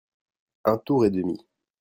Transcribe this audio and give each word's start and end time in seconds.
Un 0.65 0.79
tour 0.79 1.05
et 1.05 1.11
demi. 1.11 1.37